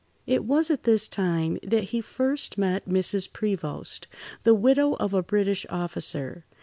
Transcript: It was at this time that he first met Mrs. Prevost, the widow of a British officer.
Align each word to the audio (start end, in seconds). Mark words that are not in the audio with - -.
It 0.25 0.45
was 0.45 0.71
at 0.71 0.81
this 0.81 1.07
time 1.07 1.59
that 1.61 1.89
he 1.93 2.01
first 2.01 2.57
met 2.57 2.89
Mrs. 2.89 3.31
Prevost, 3.31 4.07
the 4.41 4.55
widow 4.55 4.95
of 4.95 5.13
a 5.13 5.21
British 5.21 5.63
officer. 5.69 6.43